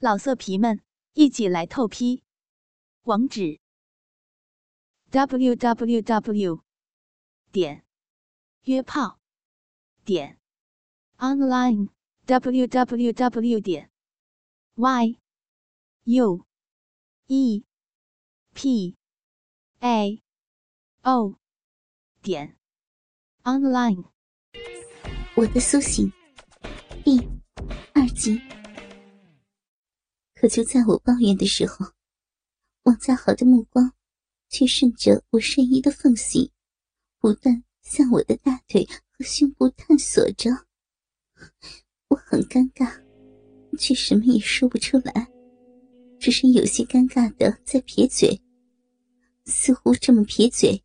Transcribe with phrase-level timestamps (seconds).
[0.00, 0.80] 老色皮们，
[1.14, 2.22] 一起来透批！
[3.02, 3.58] 网址
[5.10, 6.62] ：w w w
[7.50, 7.84] 点
[8.62, 9.18] 约炮
[10.04, 10.38] 点
[11.16, 11.88] online
[12.26, 13.90] w w w 点
[14.76, 15.18] y
[16.04, 16.46] u
[17.26, 17.64] e
[18.54, 18.96] p
[19.80, 20.22] a
[21.02, 21.34] o
[22.22, 22.56] 点
[23.42, 24.04] online。
[25.34, 26.12] 我的苏醒
[27.02, 27.28] 第
[27.94, 28.57] 二集。
[30.40, 31.84] 可就在我抱怨的时候，
[32.84, 33.92] 王家豪的目光
[34.48, 36.52] 却顺着我睡衣的缝隙，
[37.18, 40.48] 不断向我的大腿和胸部探索着。
[42.06, 43.02] 我很尴尬，
[43.76, 45.28] 却什么也说不出来，
[46.20, 48.40] 只是有些尴尬的在撇嘴，
[49.44, 50.84] 似乎这么撇嘴，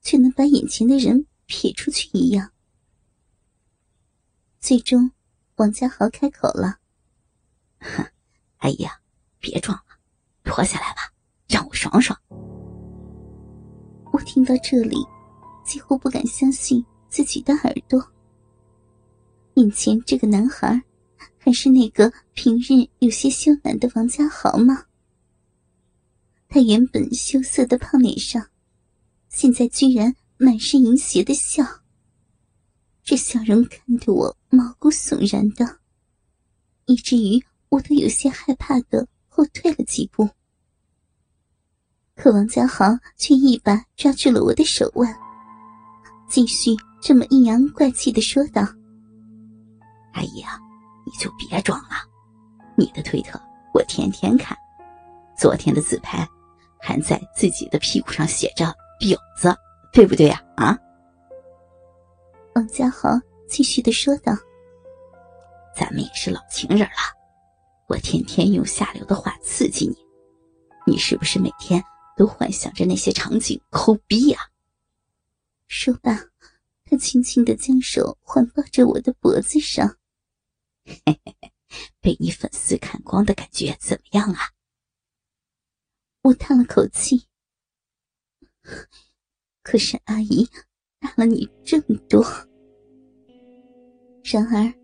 [0.00, 2.50] 却能把眼前的人撇出去一样。
[4.60, 5.12] 最终，
[5.56, 6.78] 王家豪开口了
[7.80, 8.06] ：“哼。”
[8.64, 8.98] 哎呀，
[9.40, 9.98] 别装了，
[10.42, 11.12] 脱下来吧，
[11.46, 12.18] 让我爽爽。
[14.10, 14.96] 我听到这里，
[15.66, 18.02] 几乎不敢相信自己的耳朵。
[19.56, 20.82] 眼前这个男孩，
[21.36, 24.86] 还是那个平日有些羞赧的王家豪吗？
[26.48, 28.48] 他原本羞涩的胖脸上，
[29.28, 31.62] 现在居然满是淫邪的笑。
[33.02, 35.80] 这笑容看得我毛骨悚然的，
[36.86, 37.44] 以至于。
[37.74, 40.28] 我都有些害怕的后退了几步，
[42.14, 45.12] 可王家豪却一把抓住了我的手腕，
[46.28, 46.70] 继续
[47.02, 48.62] 这么阴阳怪气的说道
[50.14, 50.56] ：“阿姨啊，
[51.04, 51.96] 你就别装了，
[52.76, 53.40] 你的推特
[53.72, 54.56] 我天天看，
[55.36, 56.24] 昨天的自拍
[56.80, 58.66] 还在自己的屁股上写着
[59.02, 59.52] ‘婊子’，
[59.92, 60.40] 对不对呀？
[60.54, 60.78] 啊？”
[62.54, 63.08] 王家豪
[63.48, 64.32] 继续的说道
[65.74, 67.12] ：“咱们也是老情人了。”
[67.86, 69.96] 我天天用下流的话刺激你，
[70.92, 71.82] 你是不是每天
[72.16, 74.38] 都幻想着那些场景抠逼呀？
[75.68, 76.18] 说罢，
[76.84, 79.98] 他轻轻的将手环抱着我的脖子上。
[80.84, 81.52] 嘿嘿嘿，
[82.00, 84.50] 被你粉丝看光的感觉怎么样啊？
[86.22, 87.26] 我叹了口气。
[89.62, 90.48] 可是阿姨
[91.00, 92.24] 大了你这么多。
[94.22, 94.83] 然而。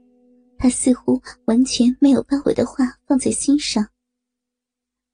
[0.63, 3.91] 他似乎完全没有把我的话放在心上，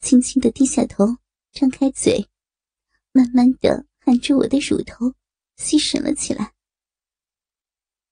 [0.01, 1.19] 轻轻的低下头，
[1.53, 2.29] 张开嘴，
[3.13, 5.15] 慢慢的含住我的乳头，
[5.57, 6.53] 吸吮了起来，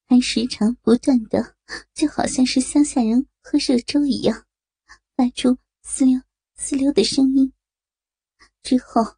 [0.07, 1.57] 还时常不断的，
[1.93, 4.47] 就好像是乡下人喝热粥一样，
[5.17, 6.21] 发出嘶溜
[6.55, 7.53] 嘶溜的声音。
[8.63, 9.17] 之后，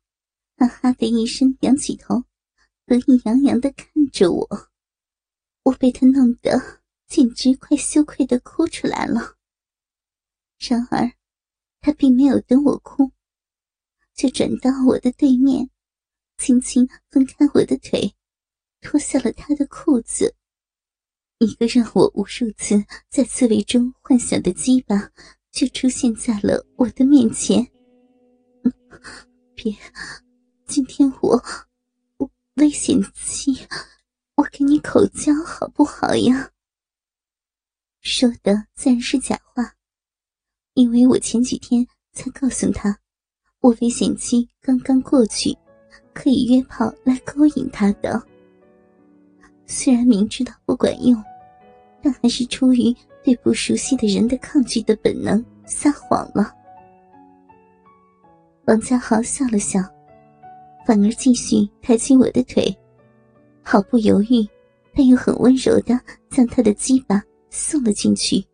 [0.56, 2.24] 他哈的一声仰起头，
[2.86, 4.48] 得意洋洋的看着我，
[5.64, 6.85] 我被他弄得。
[7.06, 9.36] 简直快羞愧的哭出来了。
[10.58, 11.12] 然而，
[11.80, 13.12] 他并没有等我哭，
[14.14, 15.70] 就转到我的对面，
[16.38, 18.14] 轻轻分开我的腿，
[18.80, 20.34] 脱下了他的裤子。
[21.38, 25.12] 一个让我无数次在刺猬中幻想的鸡巴，
[25.52, 27.66] 就出现在了我的面前。
[29.54, 29.76] 别，
[30.66, 31.42] 今天我
[32.16, 33.66] 我危险期，
[34.36, 36.50] 我给你口交好不好呀？
[38.08, 39.74] 说的自然是假话，
[40.74, 42.96] 因为我前几天才告诉他，
[43.60, 45.52] 我危险期刚刚过去，
[46.14, 48.22] 可以约炮来勾引他的。
[49.66, 51.20] 虽然明知道不管用，
[52.00, 52.94] 但还是出于
[53.24, 56.54] 对不熟悉的人的抗拒的本能，撒谎了。
[58.66, 59.80] 王家豪笑了笑，
[60.86, 62.72] 反而继续抬起我的腿，
[63.64, 64.48] 毫不犹豫，
[64.94, 66.00] 但又很温柔的
[66.30, 67.20] 将他的鸡巴。
[67.56, 68.44] 送了进去，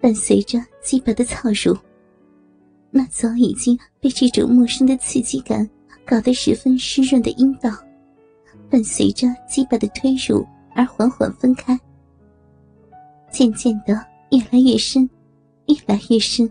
[0.00, 1.76] 伴随着鸡巴的操入，
[2.92, 5.68] 那早已经被这种陌生的刺激感
[6.06, 7.68] 搞得十分湿润的阴道，
[8.70, 11.76] 伴随着鸡巴的推入而缓缓分开，
[13.28, 13.94] 渐渐的
[14.30, 15.10] 越来越深，
[15.66, 16.50] 越来越深。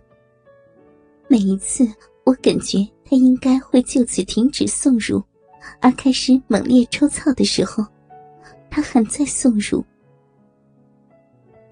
[1.29, 1.87] 每一次
[2.25, 5.23] 我感觉他应该会就此停止送入，
[5.79, 7.85] 而开始猛烈抽操的时候，
[8.69, 9.81] 他还在送入。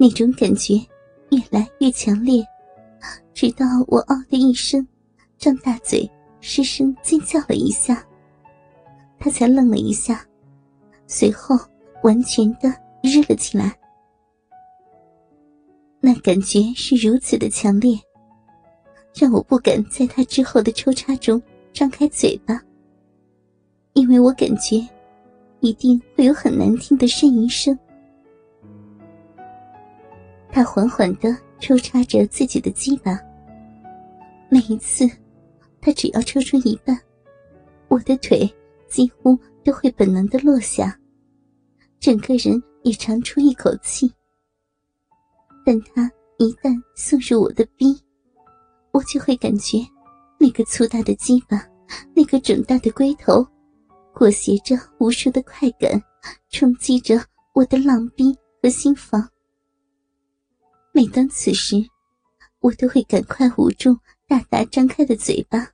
[0.02, 0.74] 那种感觉
[1.30, 2.44] 越来越强烈，
[3.36, 4.88] 直到我“嗷”的一声，
[5.38, 6.10] 张大嘴
[6.40, 8.04] 失声尖叫了一下，
[9.20, 10.26] 他才愣了一下，
[11.06, 11.56] 随后
[12.02, 12.68] 完全的
[13.04, 13.78] 日了起来。
[16.00, 17.96] 那感觉是如此的强烈，
[19.14, 21.40] 让我不敢在他之后的抽插中
[21.72, 22.60] 张开嘴巴，
[23.94, 24.84] 因为我感觉
[25.60, 27.78] 一定会有很难听的呻吟声。
[30.52, 33.18] 他缓缓的抽插着自己的鸡巴，
[34.50, 35.10] 每一次，
[35.80, 37.00] 他只要抽出一半，
[37.88, 38.52] 我的腿
[38.90, 40.98] 几乎都会本能的落下，
[42.00, 44.12] 整个人也长出一口气。
[45.66, 47.98] 但他一旦送入我的逼，
[48.92, 49.78] 我就会感觉
[50.38, 51.66] 那个粗大的鸡巴，
[52.14, 53.46] 那个肿大的龟头，
[54.14, 56.02] 裹挟着无数的快感，
[56.50, 59.31] 冲击着我的浪逼和心房。
[60.94, 61.76] 每当此时，
[62.60, 63.98] 我都会赶快捂住
[64.28, 65.72] 大大张开的嘴巴。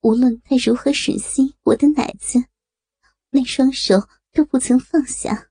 [0.00, 2.42] 无论他如何吮吸我的奶子，
[3.30, 5.50] 那双手都不曾放下。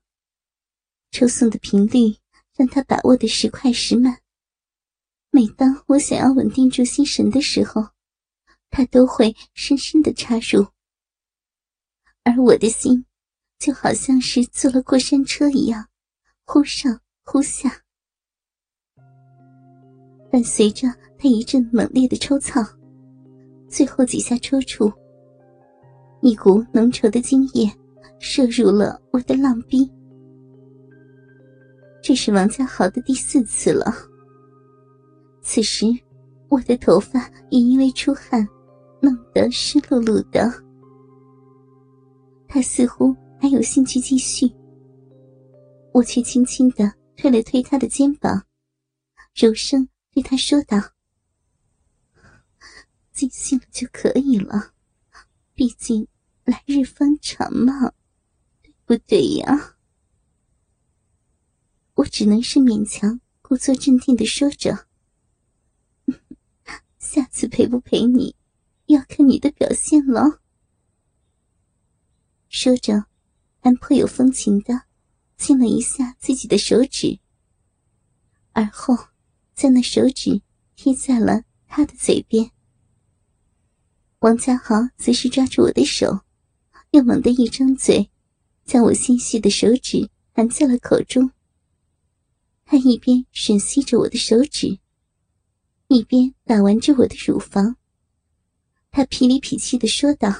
[1.10, 2.18] 抽送的频率
[2.56, 4.20] 让他把握的时快时慢。
[5.30, 7.90] 每当我想要稳定住心神的时候，
[8.70, 10.66] 他都会深深的插入，
[12.24, 13.06] 而我的心
[13.58, 15.88] 就好像是坐了过山车一样，
[16.44, 17.84] 忽上忽下。
[20.30, 20.88] 伴随着
[21.18, 22.60] 他一阵猛烈的抽操，
[23.68, 24.92] 最后几下抽搐，
[26.20, 27.70] 一股浓稠的精液
[28.18, 29.90] 射入了我的浪逼。
[32.02, 33.92] 这是王家豪的第四次了。
[35.42, 35.86] 此时，
[36.48, 38.46] 我的头发也因为出汗，
[39.00, 40.50] 弄得湿漉漉的。
[42.46, 44.50] 他似乎还有兴趣继续，
[45.92, 48.42] 我却轻轻的推了推他的肩膀，
[49.34, 49.86] 柔声。
[50.18, 50.94] 对他说道
[53.14, 54.74] ：“尽兴了就可以了，
[55.54, 56.08] 毕竟
[56.42, 57.92] 来日方长嘛，
[58.60, 59.76] 对不对呀？”
[61.94, 64.88] 我只能是勉强故作镇定的说着
[66.98, 68.34] ：“下次陪不陪你，
[68.86, 70.42] 要看你的表现了。”
[72.50, 73.06] 说着，
[73.60, 74.82] 还颇有风情的
[75.36, 77.20] 亲了一下自己的手指，
[78.50, 78.96] 而后。
[79.58, 80.40] 将那手指
[80.76, 82.52] 贴在了他的嘴边，
[84.20, 86.20] 王家豪则是抓住我的手，
[86.92, 88.08] 又猛地一张嘴，
[88.64, 91.32] 将我纤细的手指含在了口中。
[92.64, 94.78] 他一边吮吸着我的手指，
[95.88, 97.74] 一边打玩着我的乳房。
[98.92, 100.30] 他痞里痞气的说道：“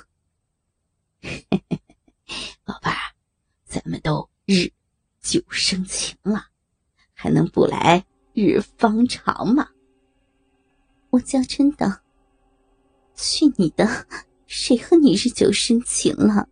[2.62, 2.96] 宝贝儿，
[3.64, 4.70] 咱们都日
[5.20, 6.50] 久生情了，
[7.12, 8.04] 还能不来？”
[8.38, 9.68] 日方长嘛，
[11.10, 12.02] 我娇嗔道
[13.16, 14.06] ：“去你的！
[14.46, 16.48] 谁和你日久生情了？”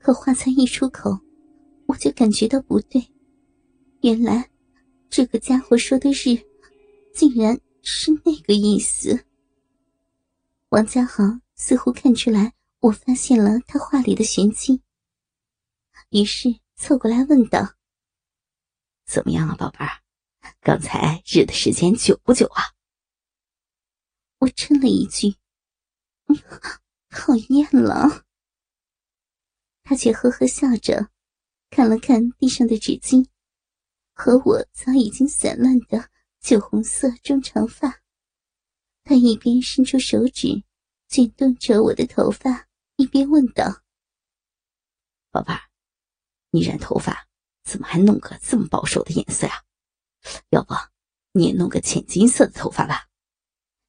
[0.00, 1.20] 可话才一出口，
[1.86, 3.06] 我就感觉到不对。
[4.00, 4.50] 原来
[5.10, 6.40] 这个家伙说的“日”，
[7.14, 9.26] 竟然是那个意思。
[10.70, 11.22] 王家豪
[11.54, 14.80] 似乎看出来我发现了他话里的玄机，
[16.08, 17.74] 于是凑过来问道
[19.04, 19.90] ：“怎么样啊，宝贝儿？”
[20.64, 22.62] 刚才日的时间久不久啊？
[24.38, 25.36] 我嗔了一句
[27.12, 28.24] ：“讨厌了。”
[29.84, 31.10] 他却呵呵笑着，
[31.68, 33.28] 看了看地上的纸巾，
[34.14, 36.08] 和我早已经散乱的
[36.40, 38.00] 酒红色中长发。
[39.02, 40.64] 他一边伸出手指
[41.08, 43.82] 卷动着我的头发，一边问道
[45.30, 45.60] ：“宝贝儿，
[46.52, 47.28] 你染头发
[47.64, 49.62] 怎么还弄个这么保守的颜色呀？”
[50.50, 50.74] 要不，
[51.32, 53.08] 你弄个浅金色的头发吧，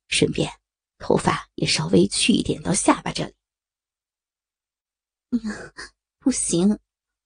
[0.07, 0.51] 顺便
[0.97, 3.35] 头发也稍微去一点到下巴这里。
[5.43, 5.73] 呀，
[6.19, 6.79] 不行，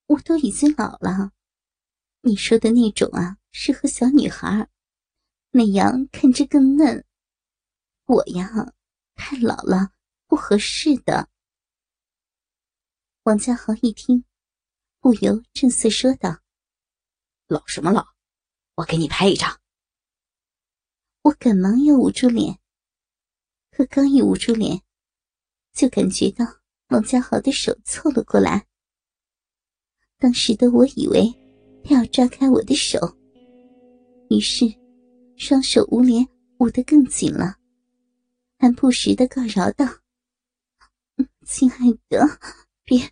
[0.08, 1.32] 我都已经老了。
[2.22, 4.68] 你说的那种啊，适合小女孩，
[5.52, 7.06] 那样看着更嫩。
[8.06, 8.74] 我呀，
[9.16, 9.94] 太老了，
[10.28, 11.30] 不合适的。
[13.24, 14.26] 王家豪一听，
[15.00, 16.42] 不由正色说道
[17.48, 18.06] ：“老什么老？”
[18.80, 19.60] 我给你拍一张。
[21.24, 22.60] 我赶忙又捂住脸，
[23.72, 24.82] 可刚一捂住脸，
[25.74, 26.46] 就感觉到
[26.88, 28.66] 王家豪的手凑了过来。
[30.18, 31.30] 当时的我以为
[31.84, 33.18] 他要抓开我的手，
[34.30, 34.66] 于是
[35.36, 36.26] 双手捂脸
[36.60, 37.58] 捂得更紧了，
[38.60, 39.86] 还不时的告饶道
[41.46, 42.26] ：“亲爱的，
[42.86, 43.12] 别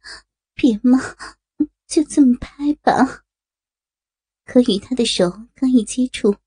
[0.54, 0.98] 别嘛，
[1.88, 3.26] 就这么拍吧。”
[4.48, 6.38] 可与他的手刚一接触，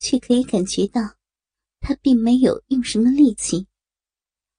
[0.00, 1.16] 却可以感觉到，
[1.78, 3.68] 他并没有用什么力气，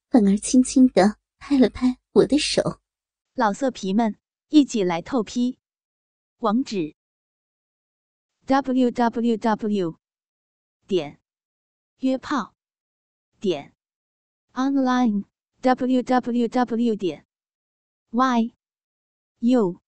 [0.10, 2.80] 反而轻轻的拍了拍我的手。
[3.34, 5.60] 老色皮们，一起来透批！
[6.38, 6.96] 网址
[8.46, 10.00] ：w w w
[10.88, 11.20] 点
[11.98, 12.56] 约炮
[13.42, 13.76] 点
[14.54, 15.26] online
[15.60, 17.28] w w w 点
[18.12, 18.54] y
[19.40, 19.82] u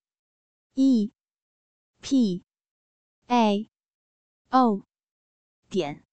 [0.74, 1.12] e
[2.02, 2.44] p
[3.30, 3.70] a.
[4.52, 4.84] O.
[5.70, 6.04] 点。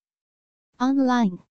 [0.78, 1.49] Online。